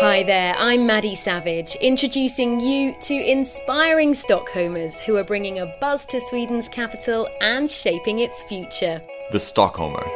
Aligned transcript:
Hi 0.00 0.22
there, 0.22 0.54
I'm 0.56 0.86
Maddy 0.86 1.16
Savage, 1.16 1.74
introducing 1.80 2.60
you 2.60 2.94
to 3.00 3.14
inspiring 3.14 4.12
Stockholmers 4.12 5.00
who 5.00 5.16
are 5.16 5.24
bringing 5.24 5.58
a 5.58 5.66
buzz 5.80 6.06
to 6.06 6.20
Sweden's 6.20 6.68
capital 6.68 7.28
and 7.40 7.68
shaping 7.68 8.20
its 8.20 8.44
future. 8.44 9.02
The 9.32 9.38
Stockholmer. 9.38 10.08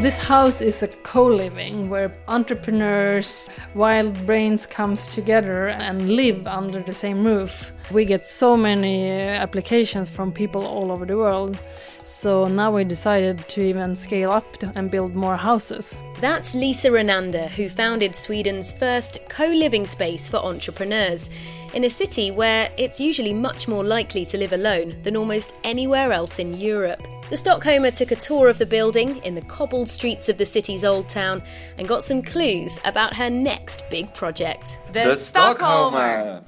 This 0.00 0.16
house 0.16 0.60
is 0.60 0.84
a 0.84 0.88
co-living 0.88 1.90
where 1.90 2.16
entrepreneurs, 2.28 3.48
wild 3.74 4.24
brains 4.24 4.64
comes 4.64 5.12
together 5.12 5.66
and 5.66 6.14
live 6.14 6.46
under 6.46 6.80
the 6.84 6.94
same 6.94 7.26
roof. 7.26 7.72
We 7.90 8.04
get 8.04 8.26
so 8.26 8.56
many 8.56 9.10
uh, 9.10 9.42
applications 9.42 10.08
from 10.08 10.30
people 10.30 10.64
all 10.64 10.92
over 10.92 11.04
the 11.04 11.16
world. 11.16 11.58
So 12.06 12.44
now 12.44 12.70
we 12.70 12.84
decided 12.84 13.48
to 13.48 13.62
even 13.62 13.96
scale 13.96 14.30
up 14.30 14.46
and 14.76 14.92
build 14.92 15.16
more 15.16 15.36
houses. 15.36 15.98
That's 16.20 16.54
Lisa 16.54 16.92
Renander, 16.92 17.48
who 17.48 17.68
founded 17.68 18.14
Sweden's 18.14 18.70
first 18.70 19.28
co 19.28 19.46
living 19.46 19.84
space 19.86 20.28
for 20.28 20.36
entrepreneurs 20.36 21.28
in 21.74 21.82
a 21.82 21.90
city 21.90 22.30
where 22.30 22.70
it's 22.78 23.00
usually 23.00 23.34
much 23.34 23.66
more 23.66 23.82
likely 23.82 24.24
to 24.26 24.38
live 24.38 24.52
alone 24.52 24.94
than 25.02 25.16
almost 25.16 25.52
anywhere 25.64 26.12
else 26.12 26.38
in 26.38 26.54
Europe. 26.54 27.02
The 27.28 27.34
Stockholmer 27.36 27.90
took 27.90 28.12
a 28.12 28.16
tour 28.16 28.48
of 28.48 28.58
the 28.58 28.66
building 28.66 29.16
in 29.24 29.34
the 29.34 29.42
cobbled 29.42 29.88
streets 29.88 30.28
of 30.28 30.38
the 30.38 30.46
city's 30.46 30.84
old 30.84 31.08
town 31.08 31.42
and 31.76 31.88
got 31.88 32.04
some 32.04 32.22
clues 32.22 32.78
about 32.84 33.16
her 33.16 33.28
next 33.28 33.82
big 33.90 34.14
project. 34.14 34.78
The, 34.92 35.16
Stockholmer. 35.16 36.44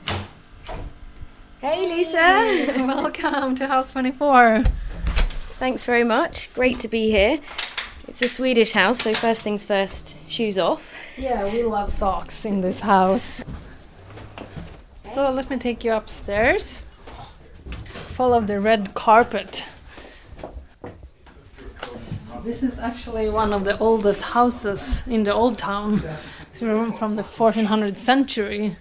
Hey, 1.61 1.85
Lisa! 1.85 2.85
Welcome 2.87 3.57
to 3.57 3.67
House 3.67 3.91
24. 3.91 4.63
Thanks 5.59 5.85
very 5.85 6.05
much. 6.05 6.55
Great 6.55 6.79
to 6.81 6.89
be 6.89 7.11
here. 7.11 7.41
It's 8.07 8.23
a 8.23 8.29
Swedish 8.29 8.73
house, 8.73 9.03
so 9.03 9.13
first 9.13 9.43
things 9.43 9.65
first, 9.65 10.17
shoes 10.29 10.57
off. 10.57 10.95
Yeah, 11.17 11.45
we 11.53 11.65
love 11.65 11.91
socks 11.91 12.45
in 12.45 12.61
this 12.61 12.81
house. 12.81 13.43
So 15.05 15.31
let 15.31 15.51
me 15.51 15.59
take 15.59 15.83
you 15.85 15.93
upstairs. 15.93 16.85
Follow 18.07 18.41
the 18.41 18.61
red 18.61 18.95
carpet. 18.95 19.67
So 22.27 22.41
this 22.45 22.63
is 22.63 22.79
actually 22.79 23.29
one 23.29 23.53
of 23.53 23.65
the 23.65 23.77
oldest 23.79 24.23
houses 24.23 25.07
in 25.09 25.25
the 25.25 25.35
old 25.35 25.59
town. 25.59 26.03
It's 26.51 26.61
from 26.61 27.17
the 27.17 27.25
1400th 27.25 27.97
century. 27.97 28.77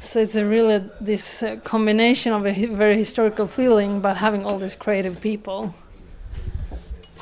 So 0.00 0.20
it's 0.20 0.34
a 0.34 0.46
really 0.46 0.82
this 0.98 1.42
uh, 1.42 1.56
combination 1.56 2.32
of 2.32 2.46
a 2.46 2.66
very 2.66 2.96
historical 2.96 3.46
feeling, 3.46 4.00
but 4.00 4.16
having 4.16 4.46
all 4.46 4.58
these 4.58 4.74
creative 4.74 5.20
people. 5.20 5.74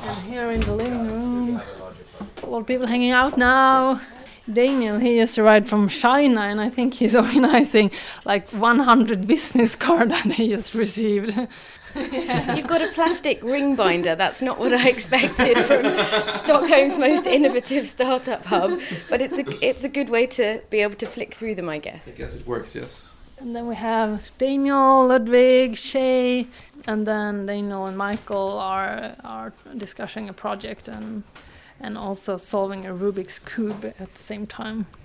And 0.01 0.19
here 0.31 0.51
in 0.53 0.61
the 0.61 0.75
living 0.75 1.09
room, 1.09 1.61
a 2.43 2.47
lot 2.47 2.61
of 2.61 2.67
people 2.67 2.87
hanging 2.87 3.11
out 3.11 3.37
now. 3.37 4.01
Daniel, 4.51 4.99
he 4.99 5.17
just 5.17 5.39
arrived 5.39 5.69
from 5.69 5.89
China, 5.89 6.41
and 6.43 6.61
I 6.61 6.71
think 6.71 6.95
he's 6.95 7.15
organizing 7.25 7.91
like 8.25 8.49
100 8.51 9.27
business 9.27 9.75
cards 9.75 10.11
that 10.25 10.33
he 10.33 10.49
just 10.49 10.73
received. 10.73 11.37
You've 12.57 12.67
got 12.67 12.83
a 12.83 12.89
plastic 12.89 13.43
ring 13.43 13.77
binder. 13.77 14.15
That's 14.15 14.43
not 14.43 14.59
what 14.59 14.73
I 14.73 14.89
expected 14.89 15.59
from 15.59 15.85
Stockholm's 16.39 16.99
most 16.99 17.27
innovative 17.27 17.87
startup 17.87 18.45
hub, 18.47 18.81
but 19.09 19.21
it's 19.21 19.39
a 19.39 19.45
it's 19.65 19.85
a 19.85 19.89
good 19.89 20.11
way 20.11 20.27
to 20.27 20.61
be 20.71 20.81
able 20.81 20.97
to 20.97 21.07
flick 21.07 21.35
through 21.35 21.55
them, 21.55 21.69
I 21.69 21.79
guess. 21.79 22.15
Yes, 22.19 22.35
it 22.35 22.47
works, 22.47 22.75
yes. 22.75 23.11
And 23.41 23.55
then 23.55 23.69
we 23.69 23.77
have 23.77 24.31
Daniel, 24.39 25.07
Ludwig, 25.07 25.77
Shay, 25.77 26.47
and 26.87 27.07
then 27.07 27.47
Daniel 27.47 27.87
and 27.87 27.97
Michael 27.97 28.59
are 28.59 29.15
are 29.25 29.53
discussing 29.77 30.29
a 30.29 30.33
project 30.33 30.89
and 30.89 31.23
and 31.81 31.97
also 31.97 32.37
solving 32.37 32.87
a 32.87 32.93
Rubik's 32.93 33.39
cube 33.39 33.85
at 33.85 34.15
the 34.15 34.23
same 34.23 34.47
time. 34.47 34.87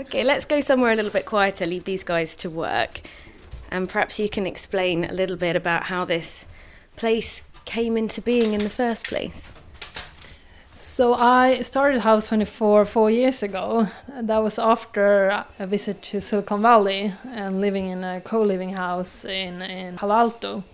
Okay, 0.00 0.24
let's 0.24 0.44
go 0.44 0.60
somewhere 0.60 0.92
a 0.92 0.96
little 0.96 1.12
bit 1.12 1.24
quieter, 1.24 1.64
leave 1.64 1.84
these 1.84 2.02
guys 2.02 2.34
to 2.36 2.50
work. 2.50 3.00
And 3.70 3.88
perhaps 3.88 4.18
you 4.18 4.28
can 4.28 4.46
explain 4.46 5.04
a 5.04 5.12
little 5.12 5.36
bit 5.36 5.56
about 5.56 5.84
how 5.84 6.04
this 6.04 6.46
place 6.96 7.42
came 7.64 7.96
into 7.96 8.20
being 8.20 8.54
in 8.54 8.60
the 8.60 8.70
first 8.70 9.06
place. 9.06 9.46
So 10.74 11.14
I 11.14 11.60
started 11.62 12.00
House 12.00 12.28
24 12.28 12.84
four 12.84 13.10
years 13.10 13.42
ago. 13.42 13.88
That 14.08 14.38
was 14.38 14.58
after 14.58 15.44
a 15.58 15.66
visit 15.66 16.02
to 16.02 16.20
Silicon 16.20 16.62
Valley 16.62 17.12
and 17.26 17.60
living 17.60 17.88
in 17.88 18.04
a 18.04 18.20
co-living 18.20 18.74
house 18.74 19.24
in, 19.24 19.60
in 19.60 19.96
Palo 19.96 20.14
Alto. 20.14 20.64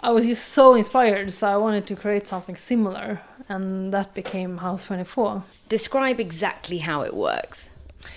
I 0.00 0.10
was 0.10 0.26
just 0.26 0.48
so 0.48 0.74
inspired, 0.74 1.32
so 1.32 1.48
I 1.48 1.56
wanted 1.56 1.86
to 1.88 1.96
create 1.96 2.26
something 2.26 2.56
similar, 2.56 3.20
and 3.48 3.92
that 3.92 4.14
became 4.14 4.58
House 4.58 4.86
24. 4.86 5.42
Describe 5.68 6.18
exactly 6.18 6.78
how 6.78 7.02
it 7.02 7.12
works. 7.14 7.68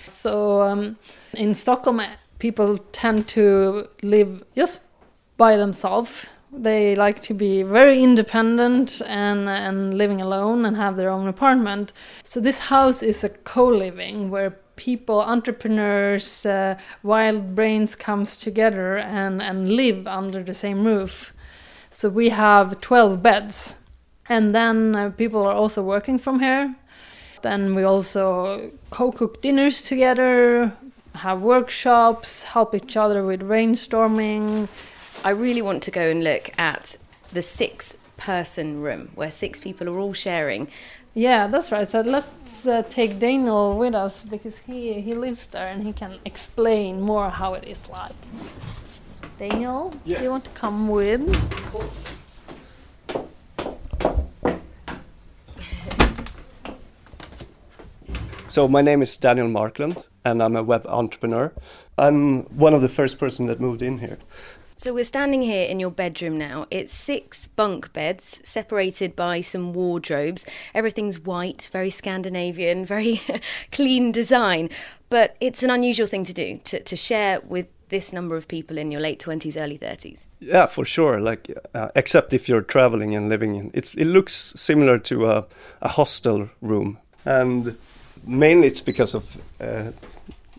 So 0.06 0.62
um, 0.62 0.96
in 1.32 1.54
Stockholm, 1.54 2.00
people 2.38 2.78
tend 2.92 3.28
to 3.28 3.88
live 4.02 4.44
just 4.54 4.80
by 5.36 5.56
themselves. 5.56 6.28
They 6.52 6.94
like 6.94 7.20
to 7.20 7.34
be 7.34 7.62
very 7.62 8.02
independent 8.02 9.02
and, 9.06 9.48
and 9.48 9.94
living 9.94 10.20
alone 10.20 10.64
and 10.64 10.76
have 10.76 10.96
their 10.96 11.10
own 11.10 11.28
apartment. 11.28 11.92
So 12.24 12.40
this 12.40 12.58
house 12.58 13.02
is 13.02 13.24
a 13.24 13.28
co-living 13.28 14.30
where 14.30 14.50
people, 14.76 15.20
entrepreneurs, 15.20 16.46
uh, 16.46 16.78
wild 17.02 17.54
brains 17.54 17.96
comes 17.96 18.38
together 18.38 18.96
and, 18.96 19.42
and 19.42 19.72
live 19.72 20.06
under 20.06 20.42
the 20.42 20.54
same 20.54 20.84
roof. 20.84 21.34
So 21.90 22.08
we 22.08 22.28
have 22.28 22.80
12 22.80 23.22
beds. 23.22 23.80
And 24.28 24.54
then 24.54 24.94
uh, 24.94 25.10
people 25.10 25.46
are 25.46 25.54
also 25.54 25.82
working 25.82 26.18
from 26.18 26.40
here. 26.40 26.74
Then 27.42 27.74
we 27.74 27.84
also 27.84 28.72
co-cook 28.90 29.40
dinners 29.40 29.82
together, 29.84 30.72
have 31.16 31.40
workshops, 31.40 32.44
help 32.44 32.74
each 32.74 32.96
other 32.96 33.24
with 33.24 33.40
brainstorming. 33.40 34.68
I 35.24 35.30
really 35.30 35.62
want 35.62 35.82
to 35.84 35.90
go 35.90 36.10
and 36.10 36.22
look 36.22 36.50
at 36.58 36.96
the 37.32 37.42
six 37.42 37.96
person 38.16 38.80
room 38.80 39.10
where 39.14 39.30
six 39.30 39.60
people 39.60 39.88
are 39.88 39.98
all 39.98 40.12
sharing. 40.12 40.68
Yeah, 41.14 41.46
that's 41.46 41.72
right. 41.72 41.88
So 41.88 42.02
let's 42.02 42.66
uh, 42.66 42.82
take 42.88 43.18
Daniel 43.18 43.78
with 43.78 43.94
us 43.94 44.22
because 44.22 44.58
he 44.58 45.00
he 45.00 45.14
lives 45.14 45.46
there 45.46 45.68
and 45.68 45.82
he 45.82 45.92
can 45.92 46.18
explain 46.24 47.00
more 47.00 47.30
how 47.30 47.54
it 47.54 47.64
is 47.64 47.80
like. 47.88 48.16
Daniel, 49.38 49.90
do 50.06 50.22
you 50.22 50.30
want 50.30 50.44
to 50.44 50.50
come 50.50 50.88
with? 50.88 51.22
So 58.48 58.66
my 58.68 58.80
name 58.80 59.02
is 59.02 59.16
Daniel 59.18 59.48
Markland, 59.48 60.02
and 60.26 60.42
I'm 60.42 60.56
a 60.56 60.62
web 60.62 60.84
entrepreneur. 60.88 61.52
I'm 61.96 62.42
one 62.56 62.74
of 62.74 62.82
the 62.82 62.88
first 62.88 63.16
person 63.18 63.46
that 63.46 63.60
moved 63.60 63.80
in 63.80 63.98
here. 63.98 64.18
So 64.78 64.92
we're 64.92 65.04
standing 65.04 65.40
here 65.42 65.64
in 65.64 65.80
your 65.80 65.90
bedroom 65.90 66.36
now. 66.36 66.66
It's 66.70 66.92
six 66.92 67.46
bunk 67.46 67.92
beds 67.92 68.40
separated 68.44 69.16
by 69.16 69.40
some 69.40 69.72
wardrobes. 69.72 70.44
Everything's 70.74 71.20
white, 71.20 71.70
very 71.72 71.90
Scandinavian, 71.90 72.84
very 72.84 73.22
clean 73.72 74.12
design. 74.12 74.68
But 75.08 75.36
it's 75.40 75.62
an 75.62 75.70
unusual 75.70 76.08
thing 76.08 76.24
to 76.24 76.34
do, 76.34 76.58
to, 76.64 76.82
to 76.82 76.96
share 76.96 77.40
with 77.40 77.68
this 77.88 78.12
number 78.12 78.36
of 78.36 78.48
people 78.48 78.76
in 78.76 78.90
your 78.90 79.00
late 79.00 79.20
20s, 79.20 79.58
early 79.58 79.78
30s. 79.78 80.26
Yeah, 80.40 80.66
for 80.66 80.84
sure. 80.84 81.20
Like, 81.20 81.56
uh, 81.72 81.88
except 81.94 82.34
if 82.34 82.48
you're 82.48 82.62
traveling 82.62 83.14
and 83.14 83.28
living 83.28 83.54
in, 83.54 83.70
it's 83.72 83.94
it 83.94 84.06
looks 84.06 84.52
similar 84.56 84.98
to 84.98 85.26
a, 85.26 85.46
a 85.80 85.88
hostel 85.88 86.50
room, 86.60 86.98
and 87.24 87.78
mainly 88.26 88.66
it's 88.66 88.80
because 88.80 89.14
of 89.14 89.36
uh, 89.60 89.92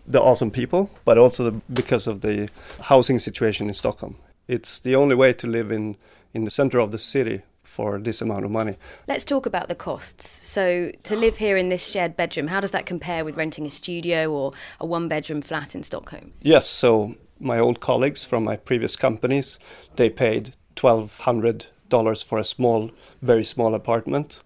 the 0.06 0.20
awesome 0.20 0.50
people, 0.50 0.90
but 1.04 1.18
also 1.18 1.62
because 1.72 2.06
of 2.06 2.22
the 2.22 2.48
housing 2.82 3.18
situation 3.18 3.68
in 3.68 3.74
Stockholm. 3.74 4.16
It's 4.46 4.78
the 4.78 4.96
only 4.96 5.14
way 5.14 5.32
to 5.34 5.46
live 5.46 5.70
in 5.70 5.96
in 6.34 6.44
the 6.44 6.50
center 6.50 6.78
of 6.78 6.90
the 6.90 6.98
city 6.98 7.42
for 7.62 7.98
this 7.98 8.22
amount 8.22 8.44
of 8.44 8.50
money. 8.50 8.76
Let's 9.06 9.24
talk 9.24 9.46
about 9.46 9.68
the 9.68 9.74
costs. 9.74 10.26
So, 10.26 10.90
to 11.02 11.16
live 11.16 11.36
here 11.36 11.56
in 11.56 11.68
this 11.68 11.86
shared 11.86 12.16
bedroom, 12.16 12.48
how 12.48 12.60
does 12.60 12.70
that 12.70 12.86
compare 12.86 13.24
with 13.24 13.36
renting 13.36 13.66
a 13.66 13.70
studio 13.70 14.32
or 14.32 14.52
a 14.80 14.86
one 14.86 15.08
bedroom 15.08 15.42
flat 15.42 15.74
in 15.74 15.82
Stockholm? 15.82 16.32
Yes, 16.40 16.66
so 16.66 17.16
my 17.38 17.58
old 17.58 17.80
colleagues 17.80 18.24
from 18.24 18.44
my 18.44 18.56
previous 18.56 18.96
companies, 18.96 19.58
they 19.96 20.08
paid 20.10 20.54
twelve 20.74 21.18
hundred 21.18 21.66
dollars 21.88 22.22
for 22.22 22.38
a 22.38 22.44
small, 22.44 22.90
very 23.20 23.44
small 23.44 23.74
apartment, 23.74 24.42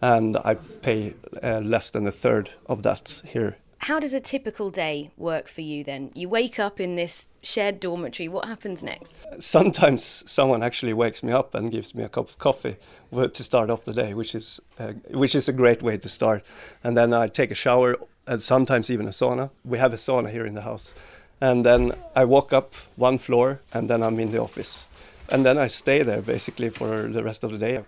and 0.00 0.36
I 0.38 0.54
pay 0.54 1.14
uh, 1.42 1.60
less 1.60 1.90
than 1.90 2.06
a 2.06 2.12
third 2.12 2.50
of 2.66 2.82
that 2.82 3.22
here. 3.26 3.56
How 3.78 4.00
does 4.00 4.14
a 4.14 4.20
typical 4.20 4.70
day 4.70 5.10
work 5.18 5.46
for 5.46 5.60
you 5.60 5.84
then? 5.84 6.10
You 6.14 6.30
wake 6.30 6.58
up 6.58 6.80
in 6.80 6.96
this 6.96 7.28
shared 7.42 7.80
dormitory, 7.80 8.28
what 8.28 8.46
happens 8.46 8.82
next? 8.82 9.12
Sometimes 9.40 10.24
someone 10.24 10.62
actually 10.62 10.94
wakes 10.94 11.22
me 11.22 11.32
up 11.32 11.54
and 11.54 11.70
gives 11.70 11.94
me 11.94 12.02
a 12.02 12.08
cup 12.08 12.30
of 12.30 12.38
coffee 12.38 12.76
to 13.12 13.44
start 13.44 13.68
off 13.68 13.84
the 13.84 13.92
day, 13.92 14.14
which 14.14 14.34
is 14.34 14.58
uh, 14.78 14.92
which 15.10 15.34
is 15.34 15.50
a 15.50 15.52
great 15.52 15.82
way 15.82 15.98
to 15.98 16.08
start. 16.08 16.42
And 16.82 16.96
then 16.96 17.12
I 17.12 17.28
take 17.28 17.50
a 17.50 17.54
shower 17.54 17.96
and 18.26 18.42
sometimes 18.42 18.90
even 18.90 19.06
a 19.06 19.10
sauna. 19.10 19.50
We 19.66 19.76
have 19.76 19.92
a 19.92 19.96
sauna 19.96 20.30
here 20.30 20.46
in 20.46 20.54
the 20.54 20.62
house, 20.62 20.94
and 21.38 21.62
then 21.62 21.92
I 22.16 22.24
walk 22.24 22.54
up 22.54 22.74
one 22.96 23.18
floor 23.18 23.60
and 23.74 23.90
then 23.90 24.02
I'm 24.02 24.18
in 24.18 24.30
the 24.30 24.40
office, 24.40 24.88
and 25.28 25.44
then 25.44 25.58
I 25.58 25.66
stay 25.66 26.02
there 26.02 26.22
basically 26.22 26.70
for 26.70 27.06
the 27.08 27.22
rest 27.22 27.44
of 27.44 27.50
the 27.50 27.58
day. 27.58 27.84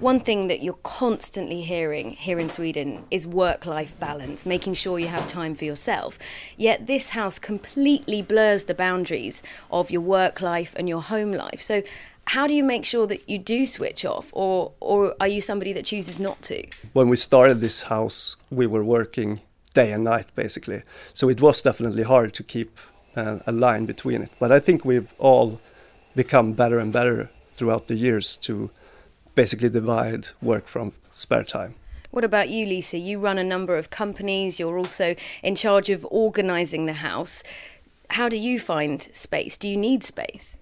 One 0.00 0.18
thing 0.18 0.46
that 0.46 0.62
you're 0.62 0.78
constantly 0.82 1.60
hearing 1.60 2.12
here 2.12 2.38
in 2.40 2.48
Sweden 2.48 3.04
is 3.10 3.26
work 3.26 3.66
life 3.66 4.00
balance, 4.00 4.46
making 4.46 4.72
sure 4.72 4.98
you 4.98 5.08
have 5.08 5.26
time 5.26 5.54
for 5.54 5.66
yourself. 5.66 6.18
Yet 6.56 6.86
this 6.86 7.10
house 7.10 7.38
completely 7.38 8.22
blurs 8.22 8.64
the 8.64 8.74
boundaries 8.74 9.42
of 9.70 9.90
your 9.90 10.00
work 10.00 10.40
life 10.40 10.74
and 10.78 10.88
your 10.88 11.02
home 11.02 11.32
life. 11.32 11.60
So, 11.60 11.82
how 12.28 12.46
do 12.46 12.54
you 12.54 12.64
make 12.64 12.86
sure 12.86 13.06
that 13.08 13.28
you 13.28 13.38
do 13.38 13.66
switch 13.66 14.04
off, 14.06 14.30
or, 14.32 14.72
or 14.80 15.14
are 15.20 15.28
you 15.28 15.42
somebody 15.42 15.74
that 15.74 15.84
chooses 15.84 16.18
not 16.18 16.40
to? 16.42 16.66
When 16.94 17.10
we 17.10 17.16
started 17.16 17.60
this 17.60 17.82
house, 17.82 18.36
we 18.50 18.66
were 18.66 18.84
working 18.84 19.40
day 19.74 19.92
and 19.92 20.04
night 20.04 20.26
basically. 20.34 20.82
So 21.12 21.28
it 21.28 21.42
was 21.42 21.60
definitely 21.60 22.04
hard 22.04 22.32
to 22.34 22.42
keep 22.42 22.78
uh, 23.16 23.40
a 23.46 23.52
line 23.52 23.84
between 23.84 24.22
it. 24.22 24.30
But 24.38 24.50
I 24.50 24.60
think 24.60 24.84
we've 24.84 25.12
all 25.18 25.60
become 26.16 26.54
better 26.54 26.78
and 26.78 26.90
better 26.90 27.30
throughout 27.52 27.88
the 27.88 27.96
years 27.96 28.36
to 28.38 28.70
basically 29.34 29.68
divide 29.68 30.28
work 30.40 30.66
from 30.66 30.92
spare 31.12 31.44
time. 31.44 31.74
What 32.10 32.24
about 32.24 32.48
you, 32.48 32.66
Lisa? 32.66 32.98
You 32.98 33.20
run 33.20 33.38
a 33.38 33.44
number 33.44 33.76
of 33.76 33.90
companies, 33.90 34.58
you're 34.58 34.78
also 34.78 35.14
in 35.42 35.54
charge 35.54 35.90
of 35.90 36.04
organising 36.10 36.86
the 36.86 36.94
house. 36.94 37.42
How 38.10 38.28
do 38.28 38.36
you 38.36 38.58
find 38.58 39.00
space? 39.12 39.56
Do 39.56 39.68
you 39.68 39.76
need 39.76 40.02
space? 40.02 40.56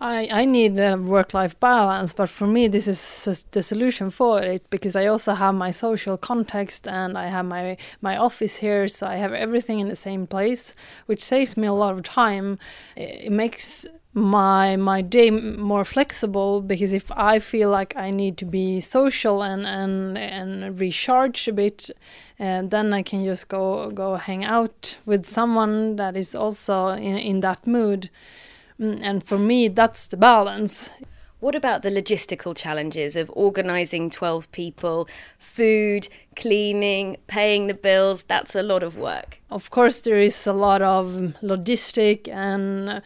I, 0.00 0.28
I 0.30 0.44
need 0.46 0.78
a 0.78 0.96
work 0.96 1.34
life 1.34 1.58
balance, 1.60 2.14
but 2.14 2.30
for 2.30 2.46
me, 2.46 2.68
this 2.68 2.88
is 2.88 3.46
the 3.50 3.62
solution 3.62 4.08
for 4.08 4.40
it 4.40 4.68
because 4.70 4.96
I 4.96 5.06
also 5.06 5.34
have 5.34 5.54
my 5.54 5.70
social 5.70 6.16
context 6.16 6.88
and 6.88 7.18
I 7.18 7.26
have 7.26 7.44
my, 7.44 7.76
my 8.00 8.16
office 8.16 8.58
here, 8.58 8.88
so 8.88 9.06
I 9.06 9.16
have 9.16 9.34
everything 9.34 9.78
in 9.78 9.88
the 9.88 9.96
same 9.96 10.26
place, 10.26 10.74
which 11.04 11.22
saves 11.22 11.54
me 11.54 11.66
a 11.66 11.74
lot 11.74 11.94
of 11.94 12.02
time. 12.02 12.58
It 12.96 13.30
makes 13.30 13.86
my 14.12 14.74
my 14.74 15.00
day 15.02 15.30
more 15.30 15.84
flexible 15.84 16.60
because 16.60 16.92
if 16.92 17.12
I 17.12 17.38
feel 17.38 17.70
like 17.70 17.96
I 17.96 18.10
need 18.10 18.36
to 18.38 18.44
be 18.44 18.80
social 18.80 19.42
and 19.42 19.64
and 19.64 20.18
and 20.18 20.80
recharge 20.80 21.46
a 21.46 21.52
bit, 21.52 21.90
and 22.38 22.66
uh, 22.66 22.68
then 22.70 22.92
I 22.92 23.02
can 23.02 23.24
just 23.24 23.48
go 23.48 23.90
go 23.90 24.16
hang 24.16 24.44
out 24.44 24.96
with 25.06 25.26
someone 25.26 25.96
that 25.96 26.16
is 26.16 26.34
also 26.34 26.88
in 26.88 27.18
in 27.18 27.40
that 27.40 27.66
mood, 27.66 28.10
Mm, 28.80 29.00
and 29.02 29.22
for 29.22 29.38
me 29.38 29.68
that's 29.68 30.06
the 30.06 30.16
balance. 30.16 30.90
What 31.40 31.54
about 31.54 31.82
the 31.82 31.90
logistical 31.90 32.54
challenges 32.54 33.16
of 33.16 33.30
organising 33.34 34.10
12 34.10 34.52
people, 34.52 35.08
food, 35.38 36.08
cleaning, 36.36 37.16
paying 37.28 37.66
the 37.66 37.74
bills? 37.74 38.24
That's 38.24 38.54
a 38.54 38.62
lot 38.62 38.82
of 38.82 38.98
work. 38.98 39.40
Of 39.50 39.70
course, 39.70 40.02
there 40.02 40.20
is 40.20 40.46
a 40.46 40.52
lot 40.52 40.82
of 40.82 41.34
logistic 41.42 42.28
and 42.28 42.90
uh, 42.90 43.00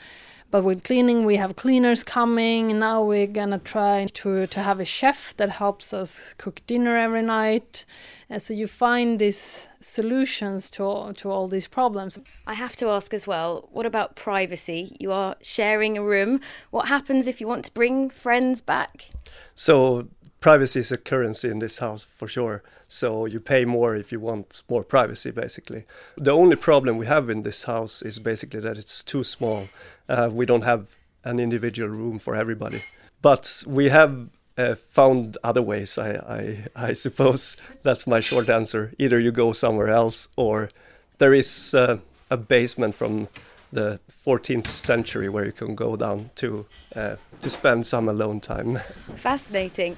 but 0.54 0.62
with 0.62 0.84
cleaning, 0.84 1.24
we 1.24 1.34
have 1.34 1.56
cleaners 1.56 2.04
coming. 2.04 2.78
Now 2.78 3.02
we're 3.02 3.26
gonna 3.26 3.58
try 3.58 4.06
to, 4.14 4.46
to 4.46 4.62
have 4.62 4.78
a 4.78 4.84
chef 4.84 5.36
that 5.36 5.50
helps 5.50 5.92
us 5.92 6.32
cook 6.34 6.62
dinner 6.68 6.96
every 6.96 7.22
night. 7.22 7.84
And 8.30 8.40
so 8.40 8.54
you 8.54 8.68
find 8.68 9.18
these 9.18 9.68
solutions 9.80 10.70
to, 10.70 11.12
to 11.12 11.28
all 11.28 11.48
these 11.48 11.66
problems. 11.66 12.20
I 12.46 12.54
have 12.54 12.76
to 12.76 12.88
ask 12.90 13.12
as 13.12 13.26
well 13.26 13.68
what 13.72 13.84
about 13.84 14.14
privacy? 14.14 14.96
You 15.00 15.10
are 15.10 15.34
sharing 15.42 15.98
a 15.98 16.04
room. 16.04 16.40
What 16.70 16.86
happens 16.86 17.26
if 17.26 17.40
you 17.40 17.48
want 17.48 17.64
to 17.64 17.72
bring 17.72 18.08
friends 18.08 18.60
back? 18.60 19.08
So, 19.56 20.06
privacy 20.44 20.80
is 20.80 20.92
a 20.92 20.98
currency 20.98 21.48
in 21.48 21.58
this 21.58 21.78
house 21.78 22.02
for 22.02 22.28
sure. 22.28 22.62
So 22.86 23.24
you 23.24 23.40
pay 23.40 23.64
more 23.64 23.96
if 23.96 24.12
you 24.12 24.20
want 24.20 24.62
more 24.68 24.84
privacy, 24.84 25.30
basically. 25.30 25.86
The 26.18 26.32
only 26.32 26.56
problem 26.56 26.98
we 26.98 27.06
have 27.06 27.30
in 27.30 27.44
this 27.44 27.64
house 27.64 28.02
is 28.02 28.18
basically 28.18 28.60
that 28.60 28.76
it's 28.76 29.02
too 29.02 29.24
small. 29.24 29.68
Uh, 30.06 30.28
we 30.30 30.44
don't 30.44 30.64
have 30.64 30.88
an 31.24 31.40
individual 31.40 31.88
room 31.88 32.18
for 32.18 32.34
everybody. 32.34 32.82
But 33.22 33.64
we 33.66 33.88
have 33.88 34.28
uh, 34.58 34.74
found 34.74 35.38
other 35.42 35.62
ways, 35.62 35.96
I, 35.96 36.10
I, 36.38 36.66
I, 36.76 36.92
suppose. 36.92 37.56
That's 37.82 38.06
my 38.06 38.20
short 38.20 38.50
answer. 38.50 38.92
Either 38.98 39.18
you 39.18 39.32
go 39.32 39.54
somewhere 39.54 39.88
else, 39.88 40.28
or 40.36 40.68
there 41.16 41.32
is 41.32 41.72
uh, 41.72 42.00
a 42.28 42.36
basement 42.36 42.94
from 42.94 43.28
the 43.74 44.00
14th 44.24 44.66
century 44.66 45.28
where 45.28 45.44
you 45.44 45.52
can 45.52 45.74
go 45.74 45.96
down 45.96 46.30
to 46.36 46.66
uh, 46.96 47.16
to 47.42 47.50
spend 47.50 47.86
some 47.86 48.08
alone 48.08 48.40
time. 48.40 48.78
Fascinating. 49.16 49.96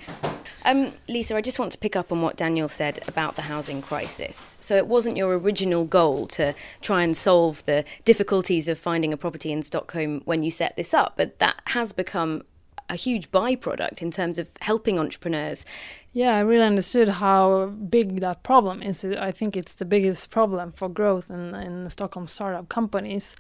Um, 0.65 0.93
Lisa, 1.09 1.37
I 1.37 1.43
just 1.43 1.61
want 1.61 1.71
to 1.73 1.79
pick 1.79 1.95
up 1.95 2.11
on 2.11 2.23
what 2.23 2.37
Daniel 2.37 2.67
said 2.67 2.99
about 3.07 3.37
the 3.37 3.43
housing 3.43 3.81
crisis. 3.81 4.57
So 4.61 4.77
it 4.77 4.89
wasn't 4.89 5.17
your 5.17 5.39
original 5.39 5.85
goal 5.85 6.27
to 6.29 6.55
try 6.81 7.03
and 7.05 7.17
solve 7.17 7.65
the 7.67 7.85
difficulties 8.05 8.67
of 8.67 8.79
finding 8.79 9.13
a 9.13 9.17
property 9.17 9.53
in 9.53 9.63
Stockholm 9.63 10.23
when 10.25 10.43
you 10.43 10.51
set 10.51 10.75
this 10.77 10.93
up, 10.93 11.15
but 11.17 11.39
that 11.39 11.63
has 11.67 11.93
become 11.93 12.43
a 12.89 12.95
huge 12.95 13.31
byproduct 13.31 14.03
in 14.03 14.11
terms 14.11 14.39
of 14.39 14.49
helping 14.61 14.99
entrepreneurs. 14.99 15.65
Yeah, 16.13 16.37
I 16.37 16.41
really 16.41 16.65
understood 16.65 17.09
how 17.09 17.67
big 17.67 18.21
that 18.21 18.43
problem 18.43 18.83
is. 18.83 19.05
I 19.05 19.31
think 19.31 19.57
it's 19.57 19.75
the 19.75 19.85
biggest 19.85 20.31
problem 20.31 20.73
for 20.73 20.89
growth 20.89 21.31
in, 21.31 21.55
in 21.55 21.91
Stockholm 21.91 22.27
startup 22.27 22.69
companies. 22.69 23.37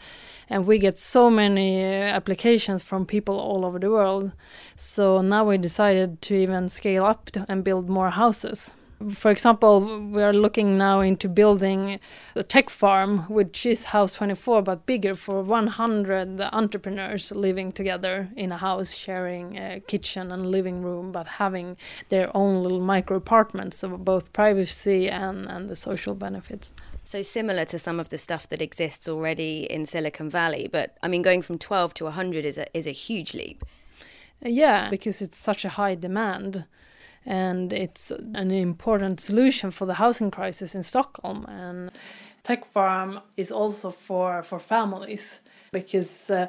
And 0.51 0.67
we 0.67 0.79
get 0.79 0.99
so 0.99 1.31
many 1.31 1.83
uh, 1.83 2.17
applications 2.19 2.83
from 2.83 3.07
people 3.07 3.39
all 3.39 3.65
over 3.65 3.79
the 3.79 3.91
world. 3.91 4.33
So 4.77 5.23
now 5.23 5.45
we 5.45 5.57
decided 5.59 6.21
to 6.23 6.35
even 6.35 6.69
scale 6.69 7.05
up 7.05 7.31
and 7.49 7.65
build 7.65 7.89
more 7.89 8.11
houses. 8.11 8.75
For 9.11 9.31
example, 9.31 10.09
we 10.11 10.23
are 10.23 10.33
looking 10.33 10.79
now 10.79 11.01
into 11.01 11.29
building 11.29 12.01
a 12.35 12.43
tech 12.43 12.71
farm, 12.71 13.19
which 13.29 13.67
is 13.67 13.85
House 13.85 14.15
24, 14.15 14.63
but 14.63 14.87
bigger 14.87 15.15
for 15.15 15.43
100 15.43 16.41
entrepreneurs 16.41 17.31
living 17.31 17.73
together 17.73 18.31
in 18.37 18.53
a 18.53 18.57
house, 18.57 18.95
sharing 18.95 19.59
a 19.59 19.81
kitchen 19.81 20.33
and 20.33 20.51
living 20.51 20.83
room, 20.83 21.13
but 21.13 21.27
having 21.27 21.77
their 22.09 22.35
own 22.35 22.63
little 22.63 22.81
micro 22.81 23.19
apartments 23.19 23.83
of 23.83 24.03
both 24.03 24.33
privacy 24.33 25.11
and, 25.11 25.47
and 25.47 25.69
the 25.69 25.77
social 25.77 26.15
benefits. 26.15 26.73
So 27.05 27.21
similar 27.21 27.67
to 27.67 27.79
some 27.79 28.01
of 28.01 28.09
the 28.09 28.19
stuff 28.19 28.49
that 28.49 28.63
exists 28.63 29.07
already 29.09 29.67
in 29.71 29.85
Silicon 29.85 30.31
Valley, 30.31 30.69
but 30.73 30.97
I 31.03 31.09
mean, 31.09 31.21
going 31.21 31.43
from 31.43 31.59
12 31.59 31.93
to 31.95 32.05
100 32.05 32.47
is 32.47 32.57
a, 32.57 32.75
is 32.77 32.87
a 32.87 32.93
huge 32.93 33.35
leap. 33.35 33.63
Yeah, 34.41 34.89
because 34.89 35.21
it's 35.21 35.39
such 35.39 35.65
a 35.67 35.71
high 35.71 35.95
demand 35.95 36.65
and 37.27 37.73
it's 37.73 38.11
an 38.11 38.51
important 38.51 39.21
solution 39.21 39.71
for 39.71 39.87
the 39.87 39.95
housing 39.95 40.31
crisis 40.31 40.75
in 40.75 40.83
Stockholm. 40.83 41.45
And 41.49 41.91
Tech 42.43 42.65
Farm 42.65 43.21
is 43.37 43.51
also 43.51 43.91
for 43.91 44.43
for 44.43 44.59
families 44.59 45.41
because. 45.73 46.31
Uh, 46.31 46.49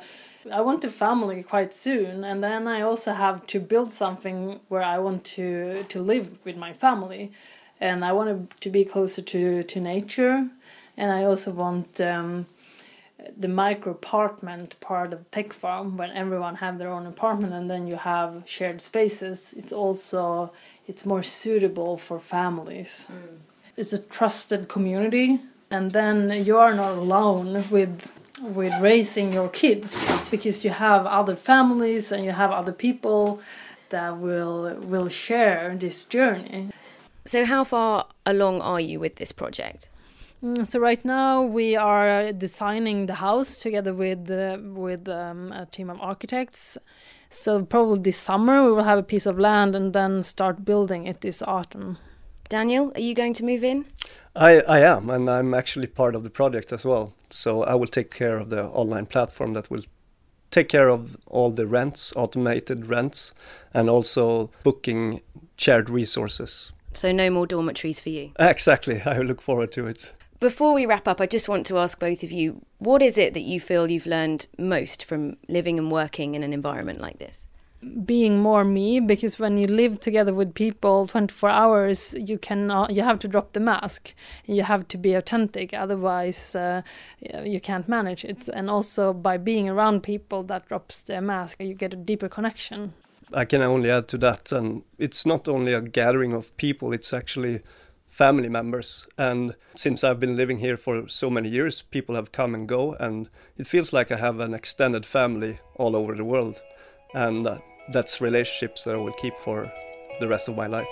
I 0.51 0.61
want 0.61 0.85
a 0.85 0.89
family 0.89 1.43
quite 1.43 1.73
soon, 1.73 2.23
and 2.23 2.41
then 2.41 2.67
I 2.67 2.81
also 2.81 3.11
have 3.11 3.45
to 3.47 3.59
build 3.59 3.91
something 3.91 4.61
where 4.69 4.81
I 4.81 4.97
want 4.97 5.25
to 5.35 5.83
to 5.89 6.01
live 6.01 6.27
with 6.45 6.55
my 6.55 6.73
family, 6.73 7.31
and 7.81 8.05
I 8.05 8.13
want 8.13 8.59
to 8.61 8.69
be 8.69 8.85
closer 8.85 9.21
to 9.21 9.63
to 9.63 9.79
nature, 9.81 10.47
and 10.95 11.11
I 11.11 11.23
also 11.23 11.51
want 11.51 11.99
um, 11.99 12.45
the 13.35 13.47
micro 13.47 13.91
apartment 13.91 14.79
part 14.79 15.13
of 15.13 15.29
tech 15.31 15.53
farm 15.53 15.97
when 15.97 16.11
everyone 16.11 16.55
have 16.55 16.77
their 16.77 16.89
own 16.89 17.05
apartment 17.05 17.53
and 17.53 17.69
then 17.69 17.87
you 17.87 17.95
have 17.95 18.43
shared 18.45 18.81
spaces 18.81 19.53
it's 19.57 19.73
also 19.73 20.51
it's 20.87 21.05
more 21.05 21.23
suitable 21.23 21.97
for 21.97 22.17
families. 22.19 23.07
Mm. 23.11 23.37
it's 23.75 23.93
a 23.93 24.01
trusted 24.01 24.67
community 24.67 25.39
and 25.69 25.91
then 25.91 26.45
you 26.45 26.57
are 26.57 26.73
not 26.73 26.97
alone 26.97 27.63
with 27.69 28.09
with 28.41 28.73
raising 28.81 29.33
your 29.33 29.49
kids 29.49 29.89
because 30.29 30.63
you 30.63 30.69
have 30.69 31.05
other 31.05 31.35
families 31.35 32.11
and 32.11 32.23
you 32.23 32.31
have 32.31 32.51
other 32.51 32.71
people 32.71 33.41
that 33.89 34.17
will 34.17 34.75
will 34.81 35.09
share 35.09 35.75
this 35.77 36.05
journey. 36.05 36.69
So 37.25 37.45
how 37.45 37.63
far 37.63 38.05
along 38.25 38.61
are 38.61 38.79
you 38.79 38.99
with 38.99 39.15
this 39.15 39.31
project 39.31 39.89
so 40.63 40.79
right 40.79 41.03
now 41.03 41.41
we 41.41 41.75
are 41.75 42.31
designing 42.31 43.07
the 43.07 43.15
house 43.15 43.59
together 43.59 43.93
with 43.93 44.29
uh, 44.29 44.57
with 44.61 45.07
um, 45.09 45.51
a 45.51 45.65
team 45.65 45.89
of 45.89 45.99
architects. 46.01 46.77
So 47.29 47.65
probably 47.65 47.99
this 47.99 48.17
summer 48.17 48.63
we 48.63 48.71
will 48.71 48.83
have 48.83 48.99
a 48.99 49.03
piece 49.03 49.25
of 49.25 49.39
land 49.39 49.75
and 49.75 49.93
then 49.93 50.23
start 50.23 50.63
building 50.63 51.07
it 51.07 51.21
this 51.21 51.41
autumn. 51.41 51.97
Daniel, 52.49 52.91
are 52.95 53.01
you 53.01 53.13
going 53.13 53.33
to 53.33 53.43
move 53.43 53.63
in? 53.63 53.85
I, 54.33 54.61
I 54.61 54.79
am, 54.79 55.09
and 55.09 55.29
I'm 55.29 55.53
actually 55.53 55.87
part 55.87 56.15
of 56.15 56.23
the 56.23 56.29
project 56.29 56.71
as 56.71 56.85
well. 56.85 57.13
So 57.29 57.63
I 57.63 57.75
will 57.75 57.87
take 57.87 58.13
care 58.13 58.37
of 58.37 58.49
the 58.49 58.63
online 58.65 59.07
platform 59.07 59.53
that 59.53 59.69
will 59.69 59.83
take 60.49 60.69
care 60.69 60.89
of 60.89 61.17
all 61.27 61.51
the 61.51 61.67
rents, 61.67 62.13
automated 62.15 62.85
rents, 62.85 63.33
and 63.73 63.89
also 63.89 64.49
booking 64.63 65.21
shared 65.57 65.89
resources. 65.89 66.71
So 66.93 67.11
no 67.11 67.29
more 67.29 67.45
dormitories 67.47 67.99
for 67.99 68.09
you. 68.09 68.31
Exactly. 68.39 69.01
I 69.05 69.17
look 69.19 69.41
forward 69.41 69.71
to 69.73 69.87
it. 69.87 70.13
Before 70.39 70.73
we 70.73 70.85
wrap 70.85 71.07
up, 71.07 71.19
I 71.19 71.25
just 71.25 71.49
want 71.49 71.65
to 71.67 71.79
ask 71.79 71.99
both 71.99 72.21
of 72.21 72.31
you 72.31 72.61
what 72.77 73.01
is 73.01 73.17
it 73.17 73.33
that 73.33 73.41
you 73.41 73.59
feel 73.59 73.89
you've 73.89 74.05
learned 74.05 74.45
most 74.57 75.03
from 75.03 75.37
living 75.47 75.79
and 75.79 75.91
working 75.91 76.35
in 76.35 76.43
an 76.43 76.53
environment 76.53 77.01
like 77.01 77.17
this? 77.17 77.47
being 78.05 78.39
more 78.39 78.63
me 78.63 78.99
because 78.99 79.37
when 79.37 79.55
you 79.55 79.67
live 79.67 79.99
together 79.99 80.33
with 80.33 80.55
people 80.55 81.05
24 81.05 81.47
hours 81.47 82.15
you 82.17 82.35
cannot 82.35 82.91
you 82.91 83.03
have 83.03 83.19
to 83.19 83.27
drop 83.27 83.53
the 83.53 83.59
mask 83.59 84.15
you 84.47 84.63
have 84.63 84.87
to 84.87 84.97
be 84.97 85.13
authentic 85.13 85.75
otherwise 85.75 86.55
uh, 86.55 86.81
you 87.43 87.61
can't 87.61 87.87
manage 87.87 88.25
it 88.25 88.49
and 88.49 88.67
also 88.67 89.13
by 89.13 89.37
being 89.37 89.69
around 89.69 90.01
people 90.01 90.41
that 90.41 90.67
drops 90.67 91.03
the 91.03 91.21
mask 91.21 91.61
you 91.61 91.75
get 91.75 91.93
a 91.93 91.97
deeper 91.97 92.27
connection 92.27 92.93
I 93.33 93.43
can 93.43 93.61
only 93.61 93.91
add 93.91 94.07
to 94.09 94.17
that. 94.19 94.51
And 94.51 94.83
it's 94.97 95.25
not 95.25 95.49
only 95.49 95.73
a 95.73 95.81
gathering 95.81 96.31
of 96.31 96.55
people, 96.55 96.93
it's 96.93 97.11
actually 97.11 97.61
family 98.07 98.49
members. 98.49 99.07
And 99.17 99.55
since 99.75 100.03
I've 100.03 100.19
been 100.19 100.35
living 100.35 100.57
here 100.57 100.77
for 100.77 101.07
so 101.07 101.29
many 101.29 101.49
years, 101.49 101.81
people 101.81 102.15
have 102.15 102.31
come 102.31 102.55
and 102.55 102.67
go, 102.67 102.93
and 102.93 103.29
it 103.57 103.67
feels 103.67 103.93
like 103.93 104.11
I 104.11 104.17
have 104.17 104.39
an 104.39 104.53
extended 104.53 105.05
family 105.05 105.59
all 105.75 105.95
over 105.95 106.15
the 106.15 106.23
world. 106.23 106.61
And 107.13 107.47
uh, 107.47 107.59
that's 107.91 108.21
relationships 108.21 108.83
that 108.83 108.95
I 108.95 108.97
will 108.97 109.13
keep 109.13 109.37
for 109.37 109.71
the 110.19 110.27
rest 110.27 110.49
of 110.49 110.55
my 110.55 110.67
life. 110.67 110.87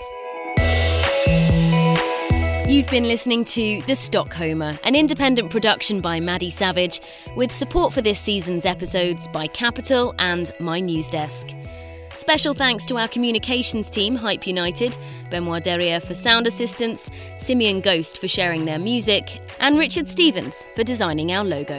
You've 2.68 2.90
been 2.90 3.06
listening 3.06 3.44
to 3.44 3.80
The 3.82 3.92
Stockholmer, 3.92 4.76
an 4.82 4.96
independent 4.96 5.50
production 5.50 6.00
by 6.00 6.18
Maddy 6.18 6.50
Savage, 6.50 7.00
with 7.36 7.52
support 7.52 7.92
for 7.92 8.02
this 8.02 8.18
season's 8.18 8.66
episodes 8.66 9.28
by 9.28 9.46
Capital 9.46 10.14
and 10.18 10.52
My 10.58 10.80
News 10.80 11.08
Desk. 11.08 11.46
Special 12.16 12.54
thanks 12.54 12.86
to 12.86 12.96
our 12.96 13.08
communications 13.08 13.90
team, 13.90 14.16
Hype 14.16 14.46
United, 14.46 14.96
Benoit 15.30 15.62
Derriere 15.62 16.00
for 16.00 16.14
sound 16.14 16.46
assistance, 16.46 17.10
Simeon 17.38 17.80
Ghost 17.80 18.18
for 18.18 18.26
sharing 18.26 18.64
their 18.64 18.78
music, 18.78 19.40
and 19.60 19.78
Richard 19.78 20.08
Stevens 20.08 20.64
for 20.74 20.82
designing 20.82 21.32
our 21.32 21.44
logo. 21.44 21.78